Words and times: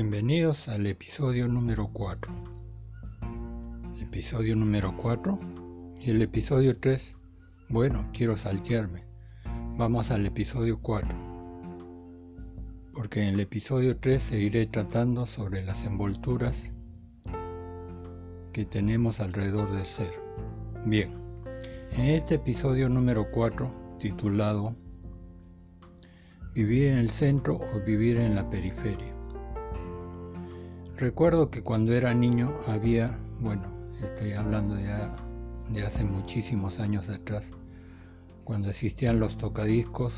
Bienvenidos 0.00 0.68
al 0.68 0.86
episodio 0.86 1.48
número 1.48 1.90
4. 1.92 2.32
Episodio 4.00 4.54
número 4.54 4.96
4 4.96 5.40
y 6.00 6.10
el 6.12 6.22
episodio 6.22 6.78
3. 6.78 7.16
Bueno, 7.68 8.08
quiero 8.12 8.36
saltearme. 8.36 9.02
Vamos 9.76 10.12
al 10.12 10.24
episodio 10.24 10.78
4. 10.80 11.08
Porque 12.94 13.22
en 13.22 13.34
el 13.34 13.40
episodio 13.40 13.96
3 13.96 14.22
seguiré 14.22 14.66
tratando 14.66 15.26
sobre 15.26 15.64
las 15.64 15.82
envolturas 15.82 16.70
que 18.52 18.64
tenemos 18.64 19.18
alrededor 19.18 19.72
del 19.72 19.84
ser. 19.84 20.12
Bien, 20.86 21.10
en 21.90 22.04
este 22.04 22.36
episodio 22.36 22.88
número 22.88 23.32
4, 23.32 23.96
titulado 23.98 24.76
Vivir 26.54 26.92
en 26.92 26.98
el 26.98 27.10
centro 27.10 27.56
o 27.56 27.84
vivir 27.84 28.18
en 28.18 28.36
la 28.36 28.48
periferia 28.48 29.17
Recuerdo 30.98 31.48
que 31.48 31.62
cuando 31.62 31.94
era 31.94 32.12
niño 32.12 32.50
había, 32.66 33.16
bueno, 33.38 33.62
estoy 34.02 34.32
hablando 34.32 34.76
ya 34.80 35.12
de 35.70 35.86
hace 35.86 36.02
muchísimos 36.02 36.80
años 36.80 37.08
atrás, 37.08 37.44
cuando 38.42 38.68
existían 38.68 39.20
los 39.20 39.38
tocadiscos, 39.38 40.12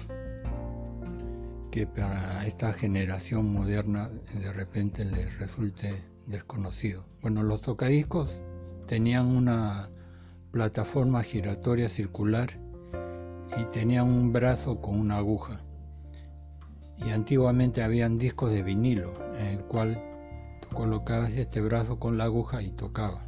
que 1.71 1.87
para 1.87 2.47
esta 2.47 2.73
generación 2.73 3.53
moderna 3.53 4.09
de 4.09 4.53
repente 4.55 5.05
les 5.05 5.39
resulte 5.39 6.03
desconocido. 6.27 7.05
Bueno, 7.21 7.43
los 7.43 7.61
tocadiscos 7.61 8.41
tenían 8.87 9.27
una 9.27 9.91
plataforma 10.51 11.23
giratoria 11.23 11.91
circular 11.91 12.59
y 13.55 13.65
tenían 13.65 14.07
un 14.07 14.33
brazo 14.33 14.81
con 14.81 14.99
una 14.99 15.19
aguja. 15.19 15.61
Y 16.97 17.11
antiguamente 17.11 17.83
habían 17.83 18.17
discos 18.17 18.51
de 18.51 18.63
vinilo 18.63 19.13
en 19.37 19.47
el 19.47 19.61
cual 19.65 20.10
colocabas 20.71 21.33
este 21.33 21.61
brazo 21.61 21.99
con 21.99 22.17
la 22.17 22.25
aguja 22.25 22.63
y 22.63 22.71
tocaba. 22.71 23.27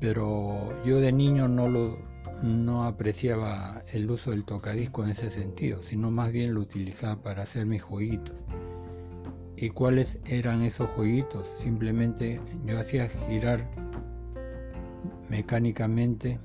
Pero 0.00 0.84
yo 0.84 1.00
de 1.00 1.12
niño 1.12 1.48
no 1.48 1.68
lo 1.68 2.10
no 2.42 2.84
apreciaba 2.84 3.82
el 3.92 4.10
uso 4.10 4.30
del 4.30 4.44
tocadisco 4.44 5.04
en 5.04 5.10
ese 5.10 5.30
sentido, 5.30 5.82
sino 5.82 6.10
más 6.10 6.32
bien 6.32 6.54
lo 6.54 6.62
utilizaba 6.62 7.22
para 7.22 7.42
hacer 7.42 7.66
mis 7.66 7.82
jueguitos. 7.82 8.34
¿Y 9.56 9.68
cuáles 9.68 10.18
eran 10.24 10.62
esos 10.62 10.88
jueguitos? 10.90 11.44
Simplemente 11.62 12.40
yo 12.64 12.80
hacía 12.80 13.08
girar 13.08 13.68
mecánicamente, 15.28 16.40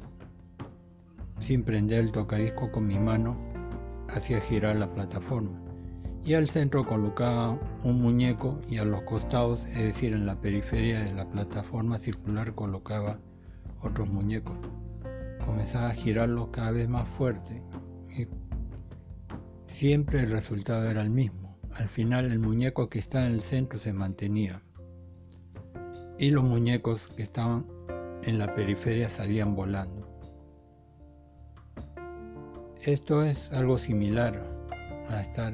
sin 1.39 1.63
prender 1.63 1.99
el 1.99 2.11
tocadisco 2.11 2.71
con 2.73 2.87
mi 2.87 2.99
mano, 2.99 3.37
hacía 4.09 4.41
girar 4.41 4.75
la 4.75 4.93
plataforma 4.93 5.64
y 6.25 6.33
al 6.33 6.49
centro 6.49 6.83
colocaba 6.85 7.59
un 7.83 8.01
muñeco 8.01 8.59
y 8.67 8.79
a 8.79 8.83
los 8.83 9.03
costados, 9.03 9.63
es 9.67 9.83
decir, 9.83 10.11
en 10.13 10.25
la 10.25 10.41
periferia 10.41 11.03
de 11.03 11.13
la 11.13 11.29
plataforma 11.29 11.99
circular 11.99 12.55
colocaba 12.55 13.19
otros 13.81 14.09
muñecos. 14.09 14.57
Comenzaba 15.45 15.89
a 15.89 15.93
girarlo 15.93 16.51
cada 16.51 16.71
vez 16.71 16.89
más 16.89 17.07
fuerte 17.09 17.61
y 18.09 18.27
siempre 19.67 20.21
el 20.21 20.31
resultado 20.31 20.89
era 20.89 21.03
el 21.03 21.11
mismo. 21.11 21.59
Al 21.75 21.89
final 21.89 22.31
el 22.31 22.39
muñeco 22.39 22.89
que 22.89 22.97
está 22.97 23.27
en 23.27 23.33
el 23.33 23.41
centro 23.41 23.77
se 23.77 23.93
mantenía 23.93 24.63
y 26.17 26.31
los 26.31 26.43
muñecos 26.43 27.07
que 27.15 27.21
estaban 27.21 27.67
en 28.23 28.39
la 28.39 28.55
periferia 28.55 29.09
salían 29.09 29.55
volando. 29.55 30.09
Esto 32.81 33.21
es 33.21 33.51
algo 33.51 33.77
similar 33.77 34.41
a 35.09 35.21
estar 35.21 35.53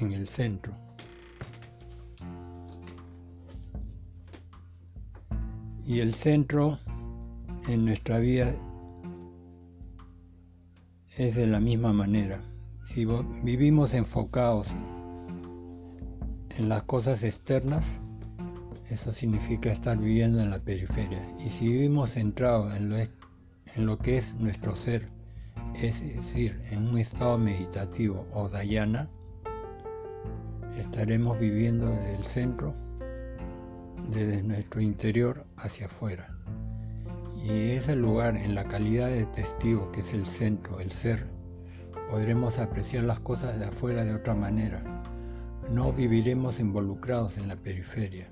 en 0.00 0.12
el 0.12 0.28
centro. 0.28 0.72
Y 5.86 6.00
el 6.00 6.14
centro 6.14 6.78
en 7.68 7.84
nuestra 7.84 8.18
vida 8.18 8.54
es 11.16 11.34
de 11.34 11.46
la 11.46 11.60
misma 11.60 11.92
manera. 11.92 12.40
Si 12.86 13.06
vivimos 13.42 13.94
enfocados 13.94 14.74
en 16.50 16.68
las 16.68 16.82
cosas 16.84 17.22
externas, 17.22 17.84
eso 18.90 19.12
significa 19.12 19.72
estar 19.72 19.98
viviendo 19.98 20.40
en 20.40 20.50
la 20.50 20.60
periferia. 20.60 21.22
Y 21.44 21.50
si 21.50 21.68
vivimos 21.68 22.10
centrados 22.10 22.74
en 22.76 22.90
lo, 22.90 22.96
en 22.96 23.86
lo 23.86 23.98
que 23.98 24.18
es 24.18 24.34
nuestro 24.34 24.76
ser, 24.76 25.08
es 25.74 26.00
decir, 26.00 26.60
en 26.70 26.88
un 26.88 26.98
estado 26.98 27.38
meditativo 27.38 28.26
o 28.32 28.48
dayana, 28.48 29.08
estaremos 30.80 31.38
viviendo 31.38 31.88
desde 31.90 32.16
el 32.16 32.24
centro, 32.24 32.74
desde 34.10 34.42
nuestro 34.42 34.80
interior 34.80 35.44
hacia 35.56 35.86
afuera. 35.86 36.36
Y 37.42 37.72
ese 37.72 37.94
lugar, 37.94 38.36
en 38.36 38.54
la 38.54 38.64
calidad 38.64 39.08
de 39.08 39.26
testigo 39.26 39.92
que 39.92 40.00
es 40.00 40.12
el 40.12 40.26
centro, 40.26 40.80
el 40.80 40.92
ser, 40.92 41.26
podremos 42.10 42.58
apreciar 42.58 43.04
las 43.04 43.20
cosas 43.20 43.58
de 43.58 43.66
afuera 43.66 44.04
de 44.04 44.14
otra 44.14 44.34
manera. 44.34 44.82
No 45.70 45.92
viviremos 45.92 46.60
involucrados 46.60 47.36
en 47.38 47.48
la 47.48 47.56
periferia. 47.56 48.28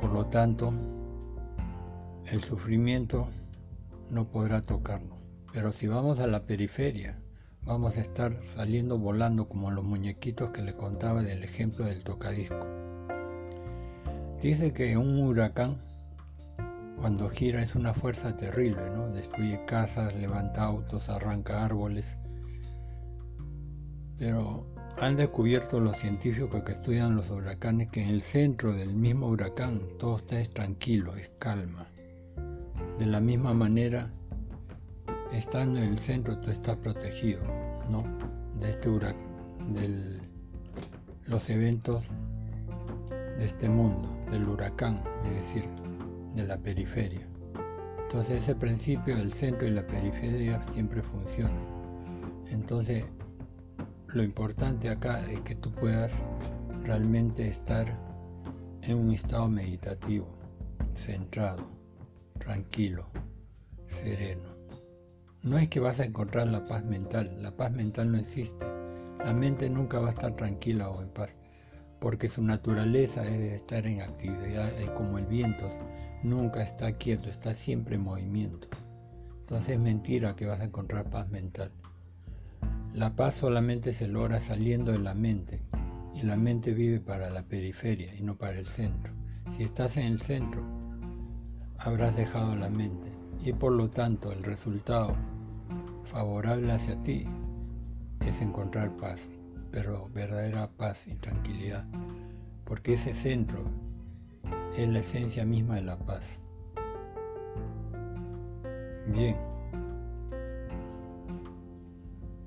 Por 0.00 0.12
lo 0.12 0.26
tanto, 0.26 0.72
el 2.26 2.42
sufrimiento 2.44 3.28
no 4.10 4.28
podrá 4.28 4.62
tocarnos. 4.62 5.18
Pero 5.52 5.72
si 5.72 5.86
vamos 5.86 6.18
a 6.20 6.26
la 6.26 6.44
periferia, 6.44 7.18
vamos 7.62 7.96
a 7.96 8.00
estar 8.00 8.32
saliendo 8.54 8.98
volando 8.98 9.48
como 9.48 9.70
los 9.70 9.84
muñequitos 9.84 10.50
que 10.50 10.62
le 10.62 10.74
contaba 10.74 11.22
del 11.22 11.44
ejemplo 11.44 11.84
del 11.84 12.02
tocadisco. 12.02 12.66
Dice 14.40 14.72
que 14.72 14.96
un 14.96 15.18
huracán 15.20 15.78
cuando 17.00 17.28
gira 17.28 17.62
es 17.62 17.74
una 17.74 17.94
fuerza 17.94 18.36
terrible, 18.36 18.90
¿no? 18.90 19.08
Destruye 19.08 19.64
casas, 19.66 20.14
levanta 20.14 20.64
autos, 20.64 21.08
arranca 21.08 21.64
árboles. 21.64 22.06
Pero 24.18 24.66
han 25.00 25.14
descubierto 25.14 25.78
los 25.78 25.96
científicos 25.96 26.64
que 26.64 26.72
estudian 26.72 27.14
los 27.14 27.30
huracanes 27.30 27.88
que 27.90 28.02
en 28.02 28.08
el 28.08 28.22
centro 28.22 28.72
del 28.74 28.96
mismo 28.96 29.28
huracán 29.28 29.80
todo 29.98 30.16
está 30.16 30.42
tranquilo, 30.52 31.14
es 31.16 31.30
calma. 31.38 31.86
De 32.98 33.06
la 33.06 33.20
misma 33.20 33.54
manera, 33.54 34.10
estando 35.32 35.80
en 35.80 35.90
el 35.90 35.98
centro 35.98 36.38
tú 36.38 36.50
estás 36.50 36.76
protegido 36.76 37.42
¿no? 37.90 38.04
de 38.60 38.70
este 38.70 38.88
huracán, 38.88 39.72
de 39.72 40.20
los 41.26 41.48
eventos 41.50 42.04
de 43.10 43.44
este 43.44 43.68
mundo, 43.68 44.08
del 44.30 44.48
huracán, 44.48 45.02
es 45.24 45.34
decir, 45.46 45.64
de 46.34 46.44
la 46.44 46.58
periferia. 46.58 47.26
Entonces 48.02 48.42
ese 48.42 48.54
principio 48.54 49.16
del 49.16 49.32
centro 49.32 49.66
y 49.66 49.70
la 49.70 49.86
periferia 49.86 50.62
siempre 50.72 51.02
funciona. 51.02 51.60
Entonces 52.50 53.04
lo 54.08 54.22
importante 54.22 54.88
acá 54.88 55.30
es 55.30 55.40
que 55.42 55.54
tú 55.54 55.70
puedas 55.72 56.10
realmente 56.82 57.46
estar 57.48 57.86
en 58.82 58.96
un 58.96 59.12
estado 59.12 59.48
meditativo, 59.48 60.26
centrado, 60.94 61.68
tranquilo, 62.38 63.04
sereno. 63.86 64.57
No 65.42 65.56
es 65.56 65.68
que 65.68 65.78
vas 65.78 66.00
a 66.00 66.04
encontrar 66.04 66.48
la 66.48 66.64
paz 66.64 66.84
mental, 66.84 67.40
la 67.40 67.52
paz 67.52 67.70
mental 67.70 68.10
no 68.10 68.18
existe. 68.18 68.66
La 69.24 69.32
mente 69.32 69.70
nunca 69.70 70.00
va 70.00 70.08
a 70.08 70.10
estar 70.10 70.34
tranquila 70.34 70.90
o 70.90 71.00
en 71.00 71.10
paz, 71.10 71.30
porque 72.00 72.28
su 72.28 72.42
naturaleza 72.42 73.24
es 73.24 73.52
estar 73.52 73.86
en 73.86 74.00
actividad, 74.00 74.72
como 74.94 75.16
el 75.16 75.26
viento, 75.26 75.70
nunca 76.24 76.64
está 76.64 76.92
quieto, 76.92 77.28
está 77.28 77.54
siempre 77.54 77.94
en 77.94 78.02
movimiento. 78.02 78.66
Entonces 79.42 79.70
es 79.70 79.80
mentira 79.80 80.34
que 80.34 80.46
vas 80.46 80.60
a 80.60 80.64
encontrar 80.64 81.08
paz 81.08 81.28
mental. 81.30 81.70
La 82.92 83.14
paz 83.14 83.36
solamente 83.36 83.92
se 83.94 84.08
logra 84.08 84.40
saliendo 84.40 84.90
de 84.90 84.98
la 84.98 85.14
mente, 85.14 85.60
y 86.14 86.22
la 86.22 86.36
mente 86.36 86.72
vive 86.72 86.98
para 86.98 87.30
la 87.30 87.44
periferia 87.44 88.12
y 88.12 88.22
no 88.22 88.36
para 88.36 88.58
el 88.58 88.66
centro. 88.66 89.12
Si 89.56 89.62
estás 89.62 89.96
en 89.96 90.06
el 90.06 90.20
centro, 90.20 90.64
habrás 91.78 92.16
dejado 92.16 92.56
la 92.56 92.68
mente 92.68 93.07
y 93.40 93.52
por 93.52 93.72
lo 93.72 93.88
tanto 93.88 94.32
el 94.32 94.42
resultado 94.42 95.14
favorable 96.10 96.72
hacia 96.72 97.00
ti 97.02 97.26
es 98.20 98.40
encontrar 98.40 98.96
paz, 98.96 99.20
pero 99.70 100.08
verdadera 100.12 100.68
paz 100.76 100.98
y 101.06 101.14
tranquilidad, 101.14 101.84
porque 102.64 102.94
ese 102.94 103.14
centro 103.14 103.62
es 104.76 104.88
la 104.88 105.00
esencia 105.00 105.44
misma 105.44 105.76
de 105.76 105.82
la 105.82 105.98
paz. 105.98 106.22
Bien, 109.12 109.36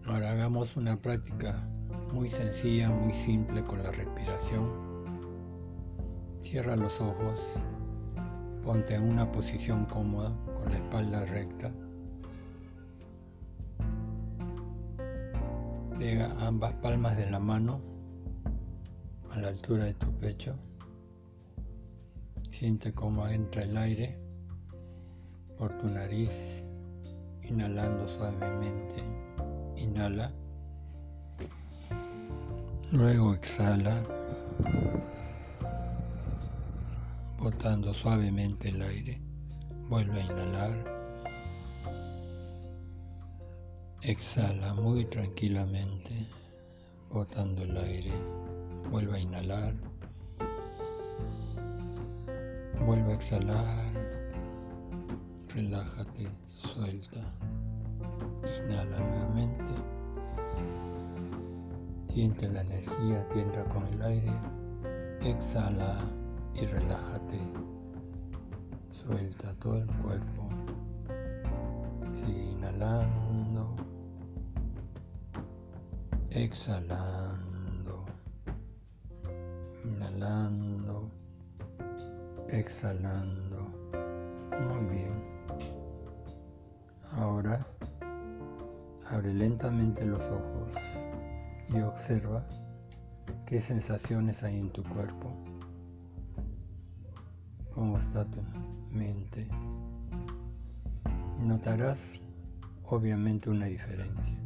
ahora 0.06 0.32
hagamos 0.32 0.76
una 0.76 0.98
práctica 0.98 1.68
muy 2.14 2.30
sencilla, 2.30 2.90
muy 2.90 3.14
simple 3.26 3.64
con 3.64 3.82
la 3.82 3.92
respiración. 3.92 4.92
Cierra 6.42 6.76
los 6.76 7.00
ojos, 7.00 7.40
ponte 8.64 8.96
en 8.96 9.04
una 9.04 9.32
posición 9.32 9.86
cómoda 9.86 10.36
con 10.62 10.72
la 10.72 10.78
espalda 10.78 11.26
recta. 11.26 11.72
Pega 15.98 16.48
ambas 16.48 16.74
palmas 16.76 17.18
de 17.18 17.30
la 17.30 17.40
mano 17.40 17.92
la 19.42 19.48
altura 19.48 19.86
de 19.86 19.94
tu 19.96 20.12
pecho. 20.20 20.56
Siente 22.52 22.94
cómo 22.94 23.28
entra 23.28 23.64
el 23.64 23.76
aire 23.76 24.20
por 25.58 25.76
tu 25.80 25.88
nariz, 25.88 26.32
inhalando 27.42 28.08
suavemente. 28.08 29.04
Inhala. 29.78 30.32
Luego 32.92 33.34
exhala, 33.34 34.04
botando 37.40 37.94
suavemente 37.94 38.70
el 38.70 38.82
aire. 38.82 39.31
Vuelve 39.92 40.22
a 40.22 40.24
inhalar. 40.24 40.86
Exhala 44.04 44.74
muy 44.74 45.04
tranquilamente, 45.04 46.30
botando 47.10 47.62
el 47.64 47.76
aire. 47.76 48.14
Vuelve 48.90 49.18
a 49.18 49.20
inhalar. 49.20 49.74
Vuelve 52.86 53.12
a 53.12 53.16
exhalar. 53.16 53.94
Relájate, 55.50 56.38
suelta. 56.56 57.34
Inhala 58.64 58.98
nuevamente. 58.98 59.74
Siente 62.08 62.48
la 62.48 62.62
energía 62.62 63.28
que 63.28 63.42
entra 63.42 63.66
con 63.66 63.86
el 63.88 64.02
aire. 64.02 64.32
Exhala 65.20 65.98
y 66.54 66.66
relájate. 66.66 67.71
Suelta 69.06 69.54
todo 69.60 69.78
el 69.78 69.88
cuerpo. 69.98 70.50
Inhalando. 72.28 73.76
Exhalando. 76.30 78.06
Inhalando. 79.84 81.12
Exhalando. 82.50 83.60
Muy 84.60 84.98
bien. 84.98 85.24
Ahora 87.14 87.66
abre 89.10 89.34
lentamente 89.34 90.06
los 90.06 90.24
ojos 90.24 90.76
y 91.70 91.80
observa 91.82 92.46
qué 93.46 93.60
sensaciones 93.60 94.44
hay 94.44 94.60
en 94.60 94.72
tu 94.72 94.84
cuerpo, 94.84 95.34
cómo 97.74 97.98
está 97.98 98.26
tu 98.26 98.40
mente. 98.92 99.48
Notarás 101.40 102.00
obviamente 102.86 103.50
una 103.50 103.66
diferencia, 103.66 104.38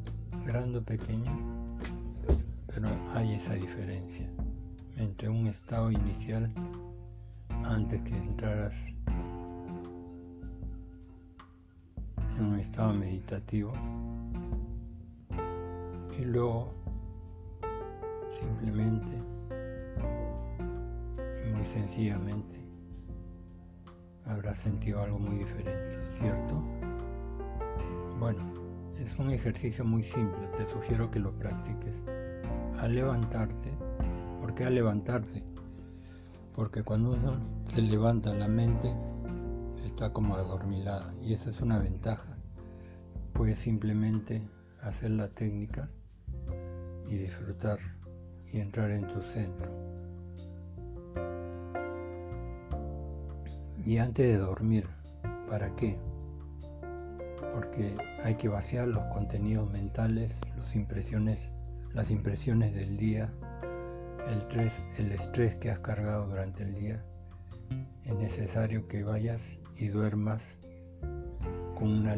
grande 0.45 0.77
o 0.77 0.83
pequeña, 0.83 1.31
pero 2.67 2.89
hay 3.13 3.33
esa 3.33 3.53
diferencia 3.53 4.29
entre 4.97 5.29
un 5.29 5.47
estado 5.47 5.91
inicial 5.91 6.51
antes 7.63 8.01
que 8.03 8.15
entraras 8.15 8.73
en 12.37 12.45
un 12.45 12.59
estado 12.59 12.93
meditativo 12.93 13.73
y 16.17 16.23
luego 16.23 16.71
simplemente 18.39 19.11
muy 21.53 21.65
sencillamente 21.65 22.64
habrás 24.25 24.57
sentido 24.59 25.01
algo 25.01 25.19
muy 25.19 25.37
diferente, 25.37 25.99
¿cierto? 26.19 26.61
Bueno, 28.19 28.39
es 28.97 29.19
un 29.19 29.31
ejercicio 29.31 29.85
muy 29.85 30.03
simple, 30.03 30.47
te 30.57 30.65
sugiero 30.71 31.11
que 31.11 31.19
lo 31.19 31.31
practiques. 31.37 31.95
Al 32.79 32.95
levantarte, 32.95 33.71
¿por 34.41 34.55
qué 34.55 34.65
al 34.65 34.75
levantarte? 34.75 35.43
Porque 36.53 36.83
cuando 36.83 37.11
uno 37.11 37.39
se 37.73 37.81
levanta 37.81 38.33
la 38.33 38.47
mente, 38.47 38.95
está 39.85 40.11
como 40.11 40.35
adormilada 40.35 41.13
y 41.21 41.33
esa 41.33 41.49
es 41.49 41.61
una 41.61 41.79
ventaja. 41.79 42.37
Puedes 43.33 43.59
simplemente 43.59 44.47
hacer 44.81 45.11
la 45.11 45.29
técnica 45.29 45.89
y 47.05 47.17
disfrutar 47.17 47.77
y 48.51 48.59
entrar 48.59 48.91
en 48.91 49.07
tu 49.07 49.21
centro. 49.21 49.94
Y 53.85 53.99
antes 53.99 54.25
de 54.25 54.37
dormir, 54.39 54.87
¿para 55.47 55.75
qué? 55.75 55.99
Porque 57.53 57.95
hay 58.23 58.33
que 58.33 58.49
vaciar 58.49 58.87
los 58.87 59.03
contenidos 59.13 59.71
mentales, 59.71 60.41
las 60.57 60.75
impresiones, 60.75 61.49
las 61.93 62.09
impresiones 62.09 62.73
del 62.73 62.97
día, 62.97 63.31
el 64.97 65.11
estrés, 65.11 65.55
que 65.57 65.69
has 65.69 65.79
cargado 65.79 66.25
durante 66.25 66.63
el 66.63 66.73
día. 66.73 67.05
Es 68.03 68.15
necesario 68.15 68.87
que 68.87 69.03
vayas 69.03 69.43
y 69.77 69.89
duermas 69.89 70.41
con 71.77 71.89
una, 71.89 72.15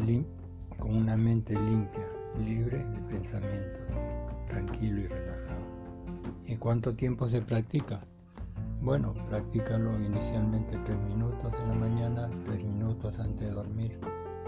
con 0.79 0.95
una 0.95 1.17
mente 1.17 1.53
limpia, 1.53 2.07
libre 2.39 2.77
de 2.77 2.99
pensamientos, 3.09 3.87
tranquilo 4.47 5.01
y 5.01 5.07
relajado. 5.07 5.65
¿Y 6.45 6.55
cuánto 6.55 6.95
tiempo 6.95 7.27
se 7.27 7.41
practica? 7.41 8.05
Bueno, 8.88 9.13
practícalo 9.28 10.00
inicialmente 10.00 10.80
tres 10.86 10.98
minutos 11.00 11.54
en 11.60 11.68
la 11.68 11.74
mañana, 11.74 12.30
tres 12.45 12.63
minutos 12.63 13.19
antes 13.19 13.50
de 13.50 13.54
dormir 13.54 14.00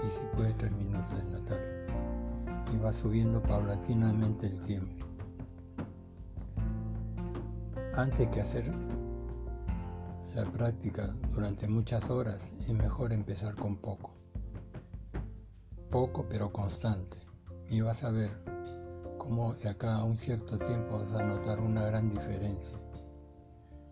y 0.01 0.07
si 0.07 0.21
puede 0.33 0.53
tres 0.53 0.71
minutos 0.71 1.19
en 1.19 1.33
la 1.33 1.43
tarde. 1.43 1.87
Y 2.73 2.77
va 2.77 2.93
subiendo 2.93 3.43
paulatinamente 3.43 4.45
el 4.45 4.61
tiempo. 4.61 5.05
Antes 7.97 8.29
que 8.29 8.39
hacer 8.39 8.73
la 10.33 10.49
práctica 10.53 11.13
durante 11.33 11.67
muchas 11.67 12.09
horas 12.09 12.41
es 12.61 12.69
mejor 12.69 13.11
empezar 13.11 13.55
con 13.57 13.75
poco. 13.75 14.13
Poco 15.91 16.25
pero 16.29 16.49
constante. 16.53 17.17
Y 17.67 17.81
vas 17.81 18.05
a 18.05 18.09
ver 18.09 18.31
cómo 19.17 19.53
de 19.55 19.67
acá 19.67 19.95
a 19.95 20.05
un 20.05 20.17
cierto 20.17 20.57
tiempo 20.57 20.97
vas 20.99 21.11
a 21.11 21.25
notar 21.25 21.59
una 21.59 21.83
gran 21.87 22.09
diferencia. 22.09 22.79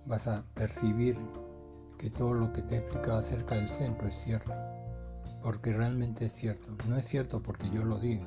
Vas 0.08 0.26
a 0.26 0.46
percibir 0.54 1.18
que 1.98 2.10
todo 2.10 2.34
lo 2.34 2.54
que 2.54 2.62
te 2.62 2.76
he 2.76 2.78
explicado 2.78 3.20
acerca 3.20 3.56
del 3.56 3.68
centro 3.68 4.08
es 4.08 4.16
cierto. 4.24 4.54
Porque 5.44 5.74
realmente 5.74 6.28
es 6.28 6.34
cierto. 6.34 6.78
No 6.88 6.96
es 6.96 7.06
cierto 7.06 7.44
porque 7.44 7.70
yo 7.70 7.84
lo 7.84 8.00
diga. 8.00 8.26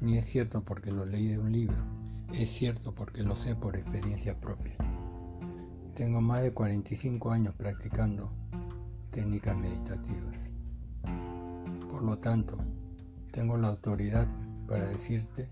Ni 0.00 0.16
es 0.16 0.24
cierto 0.24 0.62
porque 0.62 0.90
lo 0.90 1.06
leí 1.06 1.28
de 1.28 1.38
un 1.38 1.52
libro. 1.52 1.78
Es 2.32 2.50
cierto 2.50 2.92
porque 2.92 3.22
lo 3.22 3.36
sé 3.36 3.54
por 3.54 3.76
experiencia 3.76 4.40
propia. 4.40 4.76
Tengo 5.94 6.20
más 6.20 6.42
de 6.42 6.52
45 6.52 7.30
años 7.30 7.54
practicando 7.54 8.30
técnicas 9.10 9.56
meditativas. 9.56 10.36
Por 11.88 12.02
lo 12.02 12.18
tanto, 12.18 12.58
tengo 13.30 13.56
la 13.56 13.68
autoridad 13.68 14.26
para 14.66 14.86
decirte 14.86 15.48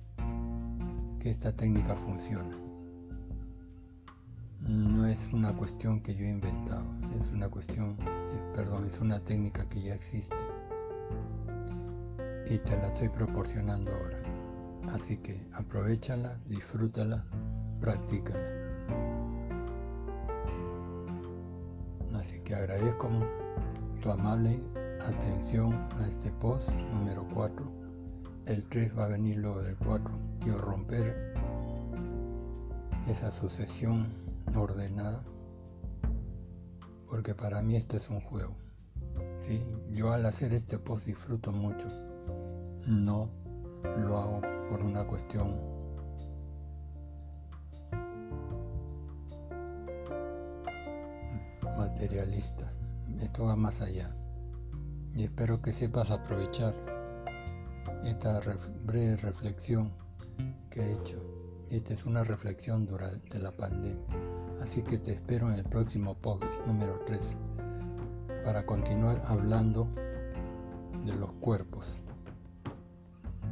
que 1.21 1.31
esta 1.31 1.52
técnica 1.52 1.97
funciona. 1.97 2.63
No 4.66 5.06
es 5.06 5.26
una 5.33 5.54
cuestión 5.54 6.00
que 6.00 6.14
yo 6.14 6.25
he 6.25 6.30
inventado, 6.30 6.87
es 7.16 7.28
una 7.28 7.49
cuestión, 7.49 7.97
eh, 8.00 8.52
perdón, 8.54 8.87
es 8.87 8.99
una 8.99 9.21
técnica 9.21 9.68
que 9.68 9.83
ya 9.83 9.94
existe 9.94 10.37
y 12.47 12.59
te 12.59 12.76
la 12.76 12.88
estoy 12.88 13.09
proporcionando 13.11 13.92
ahora. 13.92 14.23
Así 14.88 15.16
que 15.18 15.47
aprovechala, 15.52 16.38
disfrútala, 16.47 17.25
practícala. 17.80 18.64
que 22.44 22.54
agradezco 22.54 23.09
tu 24.02 24.11
amable 24.11 24.61
atención 25.00 25.75
a 25.99 26.06
este 26.06 26.30
post 26.33 26.68
número 26.71 27.26
4. 27.33 27.64
El 28.47 28.66
3 28.66 28.99
va 28.99 29.04
a 29.04 29.09
venir 29.09 29.38
luego 29.38 29.62
del 29.62 29.76
4. 29.76 30.14
Quiero 30.40 30.59
romper 30.59 31.35
esa 33.09 33.30
sucesión 33.30 34.09
ordenada 34.57 35.25
porque 37.15 37.33
para 37.33 37.63
mí 37.63 37.77
esto 37.77 37.97
es 37.97 38.11
un 38.11 38.21
juego. 38.21 38.57
¿sí? 39.39 39.65
Yo 39.91 40.13
al 40.13 40.27
hacer 40.27 40.53
este 40.53 40.81
post 40.81 41.07
disfruto 41.07 41.53
mucho. 41.53 41.87
No 42.89 43.31
lo 43.99 44.19
hago 44.19 44.41
por 44.69 44.83
una 44.83 45.07
cuestión 45.07 45.57
materialista. 51.77 52.73
Esto 53.21 53.45
va 53.45 53.55
más 53.55 53.81
allá. 53.81 54.13
Y 55.15 55.23
espero 55.23 55.63
que 55.63 55.73
sepas 55.73 56.11
aprovechar 56.11 56.75
esta 58.03 58.41
breve 58.85 59.17
reflexión 59.19 59.93
que 60.69 60.81
he 60.81 60.93
hecho. 60.95 61.34
Esta 61.75 61.93
es 61.93 62.07
una 62.07 62.23
reflexión 62.23 62.87
durante 62.87 63.37
la 63.40 63.50
pandemia. 63.50 64.07
Así 64.62 64.81
que 64.81 64.97
te 64.97 65.14
espero 65.14 65.50
en 65.50 65.59
el 65.59 65.64
próximo 65.64 66.14
post 66.14 66.45
número 66.69 67.00
3 67.04 67.35
para 68.45 68.64
continuar 68.64 69.21
hablando 69.25 69.88
de 71.04 71.16
los 71.16 71.33
cuerpos. 71.40 72.00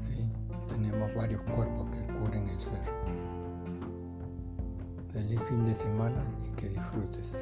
¿Sí? 0.02 0.30
Tenemos 0.68 1.12
varios 1.16 1.42
cuerpos 1.42 1.90
que 1.90 2.06
cubren 2.14 2.46
el 2.46 2.60
ser. 2.60 2.84
Feliz 5.10 5.40
Feliz 5.40 5.40
fin 5.48 5.64
de 5.64 5.74
semana 5.74 6.24
y 6.46 6.50
que 6.50 6.68
disfrutes. 6.68 7.36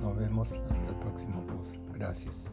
Nos 0.00 0.16
vemos 0.16 0.52
hasta 0.52 0.88
el 0.88 0.94
próximo 1.00 1.44
post. 1.44 1.74
Gracias. 1.92 2.48